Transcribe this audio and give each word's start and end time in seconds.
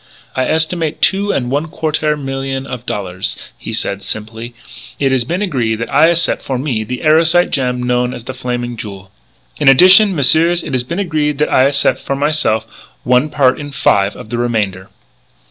"I 0.35 0.45
estimate 0.47 0.99
two 0.99 1.31
and 1.31 1.51
one 1.51 1.67
quartaire 1.67 2.17
million 2.17 2.65
of 2.65 2.87
dollaires," 2.87 3.37
he 3.55 3.71
said 3.71 4.01
simply. 4.01 4.55
"It 4.97 5.11
has 5.11 5.23
been 5.23 5.43
agree 5.43 5.75
that 5.75 5.93
I 5.93 6.07
accep' 6.09 6.41
for 6.41 6.57
me 6.57 6.83
the 6.83 7.03
erosite 7.03 7.51
gem 7.51 7.83
known 7.83 8.11
as 8.11 8.23
The 8.23 8.33
Flaming 8.33 8.77
Jewel. 8.77 9.11
In 9.59 9.69
addition, 9.69 10.15
messieurs, 10.15 10.63
it 10.63 10.73
has 10.73 10.81
been 10.81 10.97
agree 10.97 11.33
that 11.33 11.53
I 11.53 11.65
accep' 11.65 11.99
for 11.99 12.15
myse'f 12.15 12.63
one 13.03 13.29
part 13.29 13.59
in 13.59 13.69
five 13.69 14.15
of 14.15 14.31
the 14.31 14.39
remainder." 14.39 14.89